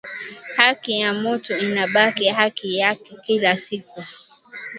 Haki 0.57 0.99
ya 0.99 1.13
mutu 1.13 1.57
inabaki 1.57 2.27
haki 2.29 2.77
yake 2.77 3.17
kila 3.23 3.57
siku 3.57 4.03